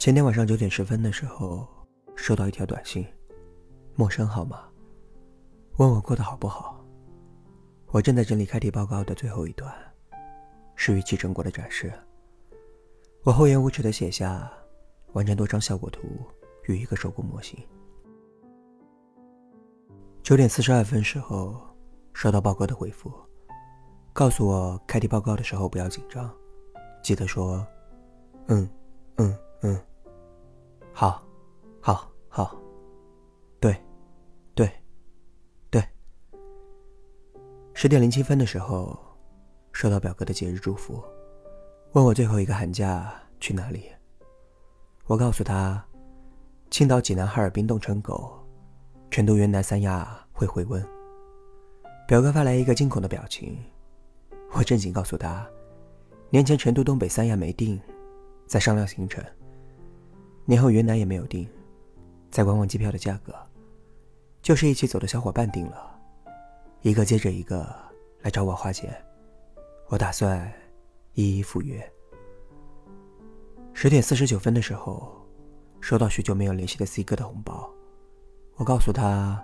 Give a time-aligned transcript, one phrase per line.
[0.00, 1.68] 前天晚上九点十分的时候，
[2.16, 3.06] 收到一条短信，
[3.96, 4.62] 陌生号码，
[5.76, 6.82] 问我过得好不好。
[7.88, 9.70] 我正在整理开题报告的最后一段，
[10.74, 11.92] 是预期成果的展示。
[13.24, 14.50] 我厚颜无耻的写下，
[15.12, 16.04] 完成多张效果图
[16.66, 17.60] 与一个手工模型。
[20.22, 21.60] 九点四十二分时候，
[22.14, 23.12] 收到报告的回复，
[24.14, 26.34] 告诉我开题报告的时候不要紧张，
[27.02, 27.66] 记得说，
[28.46, 28.66] 嗯，
[29.16, 29.78] 嗯，嗯。
[31.00, 31.22] 好，
[31.80, 32.54] 好，好，
[33.58, 33.74] 对，
[34.54, 34.70] 对，
[35.70, 35.82] 对。
[37.72, 38.94] 十点零七分的时候，
[39.72, 41.02] 收到表哥的节日祝福，
[41.92, 43.84] 问我最后一个寒假去哪里。
[45.06, 45.82] 我告诉他，
[46.70, 48.46] 青岛、济南、哈尔滨冻成狗，
[49.10, 50.86] 成都、云南、三亚会回温。
[52.06, 53.56] 表哥发来一个惊恐的表情，
[54.52, 55.48] 我正经告诉他，
[56.28, 57.80] 年前成都、东北、三亚没定，
[58.46, 59.24] 在商量行程。
[60.44, 61.46] 年后云南也没有订，
[62.30, 63.34] 再观望机票的价格，
[64.42, 65.98] 就是一起走的小伙伴订了，
[66.82, 67.66] 一个接着一个
[68.22, 68.90] 来找我花钱，
[69.88, 70.50] 我打算
[71.14, 71.80] 一一赴约。
[73.74, 75.12] 十点四十九分的时候，
[75.80, 77.70] 收到许久没有联系的 C 哥的红包，
[78.56, 79.42] 我告诉他，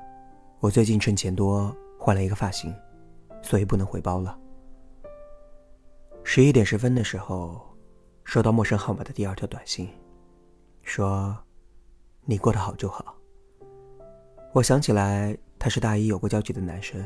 [0.61, 2.75] 我最近趁钱多，换了一个发型，
[3.43, 4.37] 所以不能回包了。
[6.25, 7.61] 十一点十分的时候，
[8.25, 9.89] 收到陌生号码的第二条短信。
[10.87, 11.37] 说
[12.25, 13.15] ：“你过得好就好。”
[14.55, 17.05] 我想起来，他是大一有过交集的男生。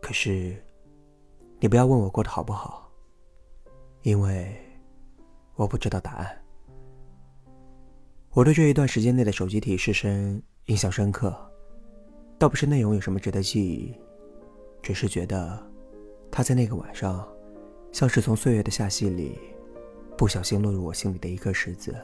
[0.00, 0.56] 可是，
[1.60, 2.90] 你不要问我过得好不好，
[4.02, 4.52] 因为
[5.54, 6.38] 我不知道答案。
[8.30, 11.32] 我对这一段时间内的手机提示声印象深刻，
[12.38, 13.94] 倒不是内容有什么值得记忆，
[14.82, 15.62] 只是觉得
[16.30, 17.28] 他在那个晚上，
[17.92, 19.38] 像是从岁月的罅隙里，
[20.16, 21.94] 不小心落入我心里的一颗石子。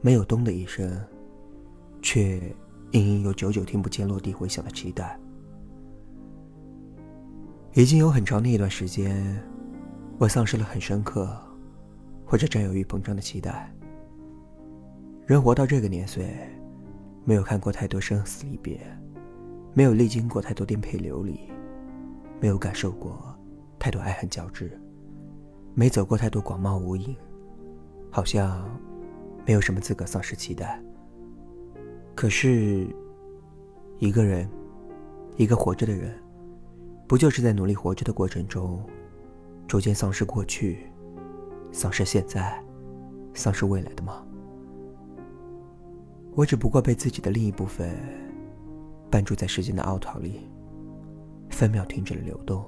[0.00, 0.90] 没有“咚”的一声，
[2.02, 2.36] 却
[2.92, 5.18] 隐隐有久久听不见落地回响的期待。
[7.74, 9.22] 已经有很长的一段时间，
[10.18, 11.28] 我丧失了很深刻
[12.24, 13.72] 或者占有欲膨胀的期待。
[15.26, 16.28] 人活到这个年岁，
[17.24, 18.78] 没有看过太多生死离别，
[19.74, 21.38] 没有历经过太多颠沛流离，
[22.40, 23.18] 没有感受过
[23.78, 24.78] 太多爱恨交织，
[25.74, 27.16] 没走过太多广袤无垠，
[28.10, 28.70] 好像……
[29.46, 30.78] 没有什么资格丧失期待。
[32.16, 32.86] 可是，
[34.00, 34.48] 一个人，
[35.36, 36.12] 一个活着的人，
[37.06, 38.84] 不就是在努力活着的过程中，
[39.68, 40.90] 逐渐丧失过去，
[41.70, 42.60] 丧失现在，
[43.34, 44.26] 丧失未来的吗？
[46.34, 47.94] 我只不过被自己的另一部分，
[49.10, 50.40] 绊住在时间的凹槽里，
[51.50, 52.64] 分秒停止了流动，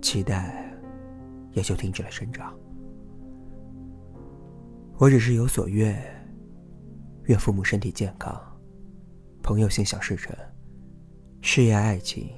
[0.00, 0.72] 期待
[1.52, 2.52] 也就停止了生长。
[4.98, 5.94] 我只是有所愿，
[7.26, 8.34] 愿父母身体健康，
[9.44, 10.36] 朋友心想事成，
[11.40, 12.28] 事业爱情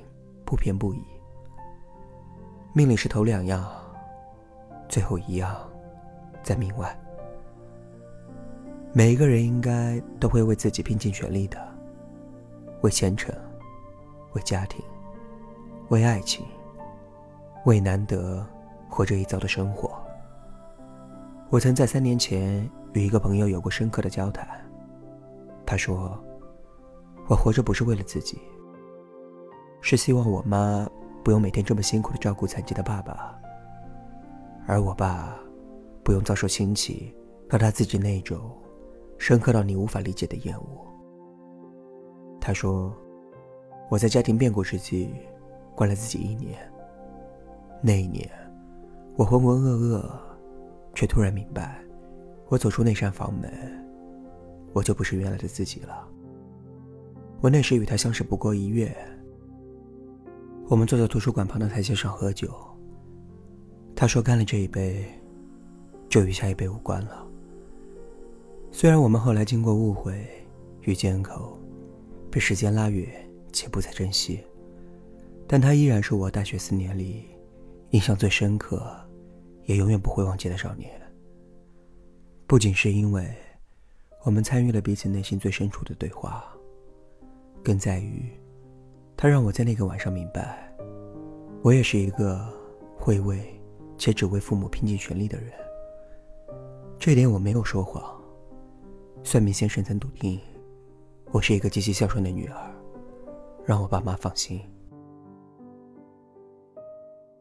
[0.44, 1.00] 不偏不倚。
[2.74, 3.66] 命里是头两样，
[4.90, 5.56] 最后一样
[6.42, 6.94] 在命外。
[8.92, 11.58] 每一个人应该都会为自己拼尽全力的，
[12.82, 13.34] 为前程，
[14.34, 14.84] 为家庭，
[15.88, 16.44] 为爱情，
[17.64, 18.46] 为难得
[18.86, 19.99] 活着一遭的生活。
[21.50, 24.46] 我曾在三年前与一个朋友有过深刻的交谈。
[25.66, 26.16] 他说
[27.26, 28.38] ：“我活着不是为了自己，
[29.80, 30.88] 是希望我妈
[31.24, 33.36] 不用每天这么辛苦的照顾残疾的爸爸，
[34.64, 35.36] 而我爸
[36.04, 37.12] 不用遭受亲戚
[37.48, 38.56] 和他自己那种
[39.18, 40.86] 深刻到你无法理解的厌恶。”
[42.40, 42.96] 他说
[43.90, 45.12] ：“我在家庭变故之际，
[45.74, 46.56] 关了自己一年。
[47.82, 48.30] 那一年，
[49.16, 50.08] 我浑浑噩噩。”
[50.94, 51.80] 却突然明白，
[52.48, 53.50] 我走出那扇房门，
[54.72, 56.06] 我就不是原来的自己了。
[57.40, 58.94] 我那时与他相识不过一月，
[60.68, 62.54] 我们坐在图书馆旁的台阶上喝酒。
[63.94, 65.04] 他说：“干了这一杯，
[66.08, 67.26] 就与下一杯无关了。”
[68.72, 70.26] 虽然我们后来经过误会、
[70.82, 71.58] 与缄口，
[72.30, 73.06] 被时间拉远
[73.52, 74.40] 且不再珍惜，
[75.46, 77.26] 但他依然是我大学四年里
[77.90, 78.80] 印象最深刻。
[79.70, 80.90] 也永远不会忘记的少年。
[82.48, 83.32] 不仅是因为
[84.24, 86.44] 我们参与了彼此内心最深处的对话，
[87.62, 88.28] 更在于
[89.16, 90.74] 他让我在那个晚上明白，
[91.62, 92.44] 我也是一个
[92.98, 93.38] 会为
[93.96, 95.52] 且只为父母拼尽全力的人。
[96.98, 98.20] 这点我没有说谎，
[99.22, 100.40] 算命先生曾笃定
[101.30, 102.56] 我是一个极其孝顺的女儿，
[103.64, 104.60] 让我爸妈放心。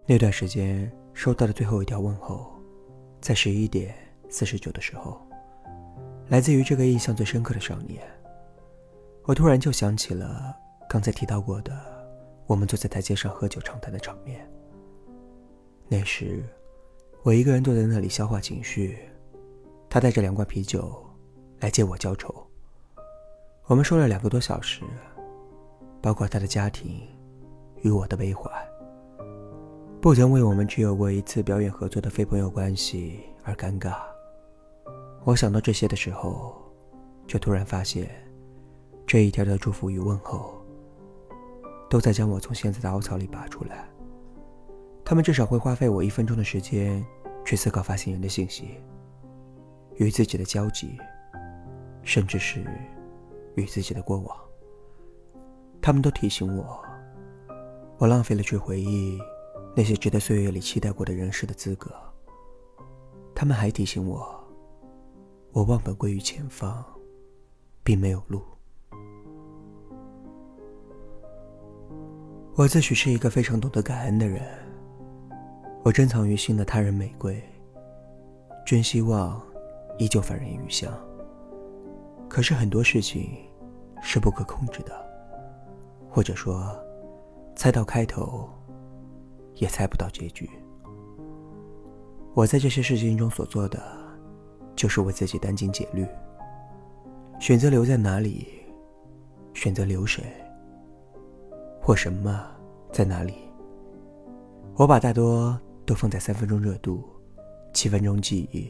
[0.06, 0.92] 那段时间。
[1.22, 2.50] 收到的最后一条问候，
[3.20, 3.94] 在十一点
[4.30, 5.20] 四十九的时候，
[6.30, 8.02] 来自于这个印象最深刻的少年。
[9.24, 10.56] 我突然就想起了
[10.88, 11.74] 刚才提到过的，
[12.48, 14.50] 我们坐在台阶上喝酒畅谈的场面。
[15.90, 16.42] 那时，
[17.24, 18.98] 我一个人坐在那里消化情绪，
[19.90, 21.06] 他带着两罐啤酒
[21.60, 22.34] 来接我交愁。
[23.66, 24.86] 我们说了两个多小时，
[26.02, 27.02] 包括他的家庭，
[27.82, 28.69] 与我的悲欢。
[30.02, 33.98] 不曾为我们只有过一次表演合作的非朋友关系而尴尬。
[35.26, 36.56] 我想到这些的时候，
[37.28, 38.10] 却突然发现，
[39.06, 40.54] 这一条条祝福与问候，
[41.90, 43.90] 都在将我从现在的凹槽里拔出来。
[45.04, 47.06] 他们至少会花费我一分钟的时间
[47.44, 48.70] 去思考发信人的信息、
[49.98, 50.98] 与自己的交集，
[52.04, 52.64] 甚至是
[53.56, 54.38] 与自己的过往。
[55.82, 56.82] 他们都提醒我，
[57.98, 59.20] 我浪费了去回忆。
[59.76, 61.92] 那些值得岁月里期待过的人事的资格。
[63.36, 64.28] 他们还提醒我，
[65.52, 66.84] 我忘本归于前方，
[67.84, 68.42] 并没有路。
[72.56, 74.42] 我自诩是一个非常懂得感恩的人，
[75.84, 77.42] 我珍藏于心的他人玫瑰，
[78.66, 79.42] 真希望
[79.98, 80.92] 依旧返人余香。
[82.28, 83.30] 可是很多事情
[84.02, 84.94] 是不可控制的，
[86.10, 86.78] 或者说，
[87.56, 88.59] 猜到开头。
[89.60, 90.50] 也猜不到结局。
[92.34, 93.82] 我在这些事情中所做的，
[94.76, 96.06] 就是为自己殚精竭虑。
[97.40, 98.48] 选择留在哪里，
[99.54, 100.24] 选择留谁，
[101.82, 102.44] 或什么
[102.92, 103.34] 在哪里，
[104.76, 107.02] 我把大多都放在三分钟热度、
[107.74, 108.68] 七分钟记忆、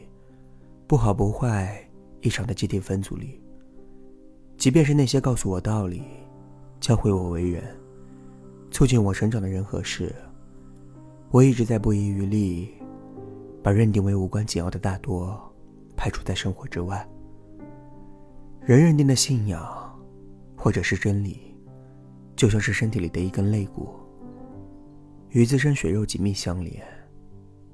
[0.86, 1.84] 不好不坏、
[2.20, 3.40] 一场的集体分组里。
[4.56, 6.02] 即便是那些告诉我道理、
[6.80, 7.64] 教会我为人、
[8.70, 10.14] 促进我成长的人和事。
[11.32, 12.68] 我一直在不遗余力，
[13.62, 15.40] 把认定为无关紧要的大多
[15.96, 17.08] 排除在生活之外。
[18.62, 19.64] 人认定的信仰，
[20.56, 21.54] 或者是真理，
[22.34, 23.88] 就像是身体里的一根肋骨，
[25.28, 26.82] 与自身血肉紧密相连，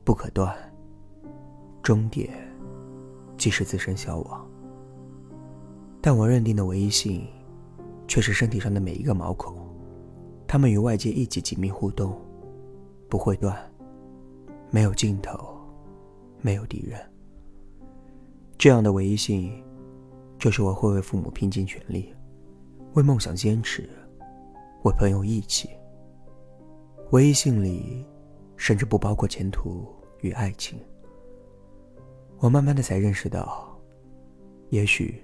[0.04, 0.54] 不可断。
[1.82, 2.28] 终点，
[3.38, 4.46] 即是自身消亡。
[6.02, 7.26] 但我认定的唯一性，
[8.06, 9.56] 却是身体上的每一个毛孔，
[10.46, 12.12] 它们与外界一起紧密互动。
[13.08, 13.56] 不会断，
[14.70, 15.38] 没有尽头，
[16.40, 17.00] 没有敌人。
[18.58, 19.52] 这样的唯一性，
[20.38, 22.12] 就是我会为父母拼尽全力，
[22.94, 23.88] 为梦想坚持，
[24.82, 25.70] 为朋友义气。
[27.12, 28.04] 唯一性里，
[28.56, 29.86] 甚至不包括前途
[30.22, 30.76] 与爱情。
[32.38, 33.78] 我慢慢的才认识到，
[34.70, 35.22] 也许，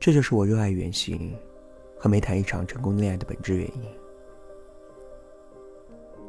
[0.00, 1.32] 这就是我热爱远行，
[1.96, 4.03] 和没谈一场成功恋爱的本质原因。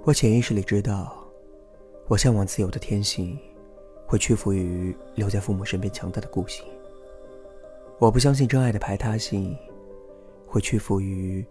[0.05, 1.17] 我潜意识里知道，
[2.07, 3.35] 我向往自由的天性
[4.05, 6.63] 会屈服于留在父母身边强大的固性。
[7.97, 9.57] 我不相信真爱的排他性，
[10.45, 11.43] 会屈服于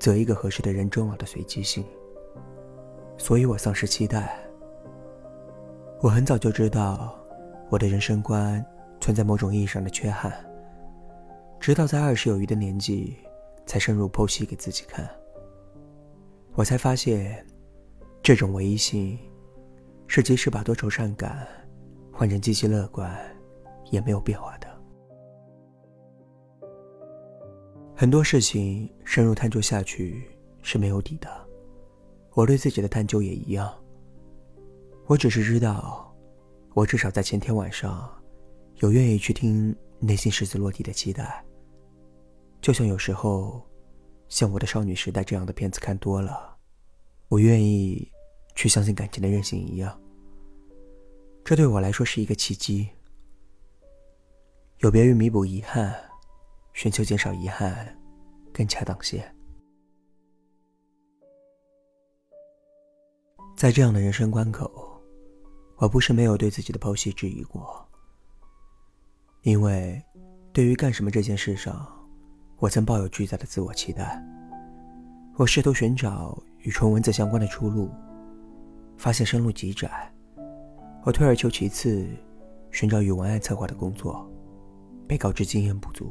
[0.00, 1.84] 择一个合适的人终老的随机性。
[3.16, 4.36] 所以，我丧失期待。
[6.00, 7.16] 我很早就知道
[7.70, 8.66] 我的人生观
[9.00, 10.32] 存在某种意义上的缺憾，
[11.60, 13.14] 直到在二十有余的年纪
[13.64, 15.08] 才深入剖析给自己看。
[16.54, 17.46] 我才发现。
[18.26, 19.16] 这种唯一性，
[20.08, 21.46] 是即使把多愁善感
[22.10, 23.16] 换成积极乐观，
[23.92, 24.66] 也没有变化的。
[27.94, 30.28] 很多事情深入探究下去
[30.60, 31.30] 是没有底的，
[32.32, 33.72] 我对自己的探究也一样。
[35.06, 36.12] 我只是知道，
[36.74, 38.10] 我至少在前天晚上，
[38.78, 41.44] 有愿意去听内心十字落地的期待。
[42.60, 43.62] 就像有时候，
[44.28, 46.56] 像我的少女时代这样的片子看多了，
[47.28, 48.10] 我愿意。
[48.56, 49.96] 去相信感情的韧性一样，
[51.44, 52.88] 这对我来说是一个契机。
[54.78, 55.94] 有别于弥补遗憾，
[56.72, 57.96] 寻求减少遗憾，
[58.52, 59.22] 更恰当些。
[63.56, 65.00] 在这样的人生关口，
[65.76, 67.86] 我不是没有对自己的剖析质疑过，
[69.42, 70.02] 因为
[70.52, 71.86] 对于干什么这件事上，
[72.58, 74.22] 我曾抱有巨大的自我期待。
[75.36, 77.90] 我试图寻找与纯文字相关的出路。
[78.96, 80.10] 发现生路极窄，
[81.04, 82.06] 我退而求其次，
[82.70, 84.26] 寻找与文案策划的工作，
[85.06, 86.10] 被告知经验不足。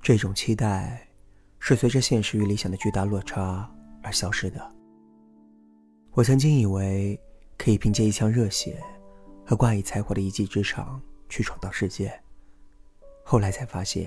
[0.00, 1.06] 这种期待
[1.58, 3.68] 是随着现实与理想的巨大落差
[4.02, 4.74] 而消失的。
[6.12, 7.20] 我曾经以为
[7.58, 8.80] 可以凭借一腔热血
[9.44, 12.12] 和挂以才华的一技之长去闯荡世界，
[13.24, 14.06] 后来才发现，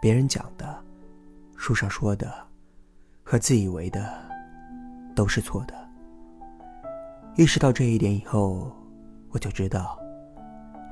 [0.00, 0.82] 别人讲的、
[1.56, 2.32] 书上说的
[3.24, 4.14] 和自以为的
[5.14, 5.81] 都是错的。
[7.34, 8.70] 意识到这一点以后，
[9.30, 9.98] 我就知道，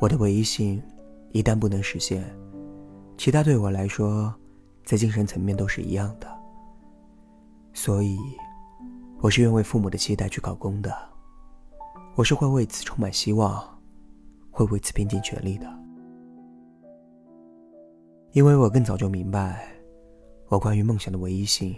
[0.01, 0.83] 我的唯一性
[1.33, 2.25] 一旦不能实现，
[3.19, 4.35] 其他对我来说，
[4.83, 6.27] 在精神层面都是一样的。
[7.75, 8.17] 所以，
[9.19, 10.91] 我是愿为父母的期待去考公的，
[12.15, 13.63] 我是会为此充满希望，
[14.51, 15.71] 会为此拼尽全力的。
[18.33, 19.69] 因为我更早就明白，
[20.49, 21.77] 我关于梦想的唯一性，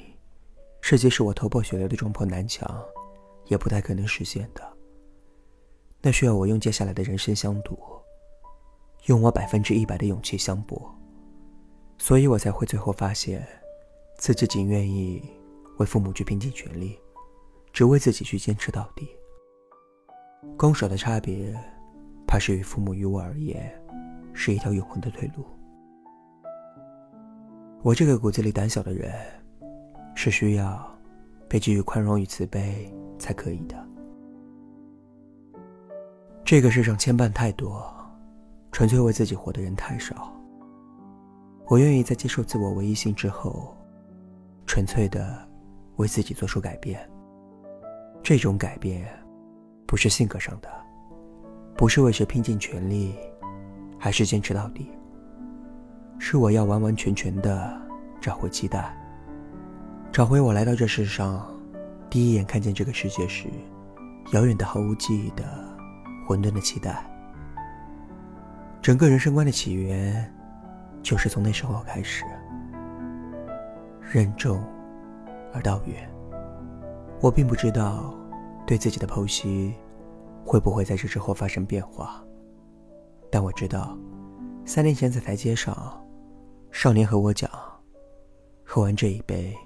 [0.80, 2.70] 是即是我头破血流的撞破南墙。
[3.46, 4.76] 也不太可能实现的。
[6.00, 7.78] 那需要我用接下来的人生相赌，
[9.06, 10.92] 用我百分之一百的勇气相搏，
[11.98, 13.46] 所以我才会最后发现，
[14.18, 15.22] 自己仅愿意
[15.78, 16.98] 为父母去拼尽全力，
[17.72, 19.08] 只为自己去坚持到底。
[20.56, 21.54] 攻守的差别，
[22.26, 23.72] 怕是与父母于我而言，
[24.34, 25.46] 是一条永恒的退路。
[27.82, 29.12] 我这个骨子里胆小的人，
[30.16, 30.84] 是需要
[31.48, 32.92] 被给予宽容与慈悲。
[33.22, 33.76] 才可以的。
[36.44, 37.86] 这个世上牵绊太多，
[38.72, 40.34] 纯粹为自己活的人太少。
[41.68, 43.72] 我愿意在接受自我唯一性之后，
[44.66, 45.38] 纯粹的
[45.96, 46.98] 为自己做出改变。
[48.24, 49.06] 这种改变，
[49.86, 50.68] 不是性格上的，
[51.76, 53.14] 不是为谁拼尽全力，
[53.98, 54.90] 还是坚持到底。
[56.18, 57.80] 是我要完完全全的
[58.20, 58.92] 找回期待，
[60.10, 61.48] 找回我来到这世上。
[62.12, 63.48] 第一眼看见这个世界时，
[64.34, 65.42] 遥远的、毫无记忆的、
[66.28, 67.02] 混沌的期待。
[68.82, 70.30] 整个人生观的起源，
[71.02, 72.22] 就是从那时候开始。
[74.10, 74.62] 任重
[75.54, 76.06] 而道远。
[77.22, 78.14] 我并不知道，
[78.66, 79.72] 对自己的剖析，
[80.44, 82.22] 会不会在这之后发生变化。
[83.30, 83.96] 但我知道，
[84.66, 86.04] 三年前在台阶上，
[86.70, 87.50] 少年和我讲
[88.66, 89.56] ：“喝完这一杯。”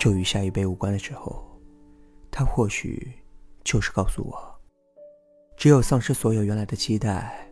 [0.00, 1.44] 就与下一辈无关的时候，
[2.30, 3.12] 他或许
[3.62, 4.34] 就是告诉我：
[5.58, 7.46] 只有丧失所有原来的期待，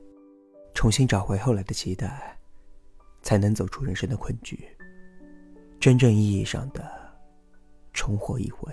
[0.73, 2.37] 重新找回后来的期待，
[3.23, 4.59] 才能走出人生的困局，
[5.79, 6.83] 真正意义上的
[7.93, 8.73] 重活一回。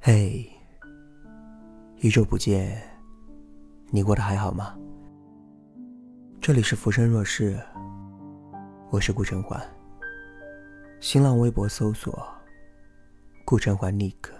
[0.00, 0.50] 嘿，
[2.00, 2.80] 一周不见，
[3.90, 4.79] 你过得还好吗？
[6.42, 7.60] 这里是浮生若世，
[8.88, 9.60] 我是顾晨环。
[10.98, 12.26] 新浪微博搜索
[13.44, 14.32] “顾晨环尼克”，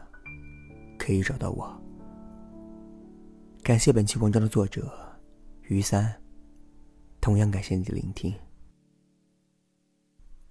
[0.99, 1.71] 可以找到我。
[3.63, 4.91] 感谢本期文章的作者
[5.69, 6.11] 于三，
[7.21, 8.35] 同样感谢你的聆听。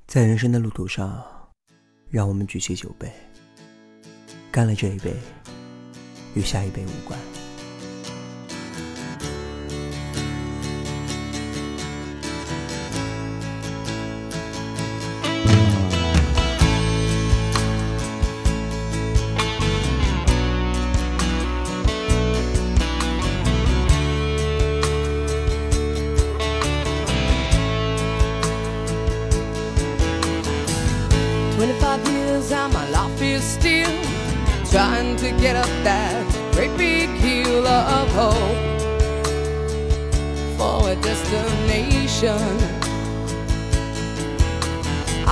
[0.06, 1.20] 在人生的路途上，
[2.12, 3.12] 让我们举起酒杯，
[4.52, 5.16] 干了这一杯，
[6.36, 7.39] 与下一杯无关。
[32.40, 33.96] as I'm alive is still
[34.74, 38.64] trying to get up that great big hill of hope
[40.58, 42.48] for a destination.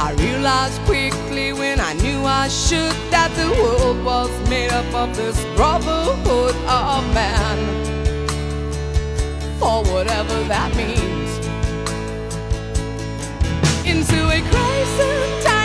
[0.06, 5.10] I realized quickly when I knew I should that the world was made up of
[5.22, 7.58] this brotherhood of man,
[9.62, 11.28] for whatever that means.
[13.92, 15.57] Into a crisis.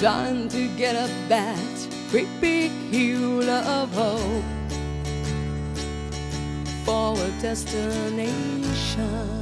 [0.00, 1.58] time to get up that
[2.10, 4.42] great big hill of hope
[6.86, 9.39] for a destination.